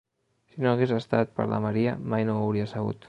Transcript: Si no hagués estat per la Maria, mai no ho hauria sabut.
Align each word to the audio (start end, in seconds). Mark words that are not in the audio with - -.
Si 0.53 0.61
no 0.65 0.71
hagués 0.71 0.93
estat 0.95 1.35
per 1.41 1.47
la 1.53 1.59
Maria, 1.67 1.93
mai 2.15 2.27
no 2.31 2.39
ho 2.39 2.47
hauria 2.49 2.69
sabut. 2.73 2.99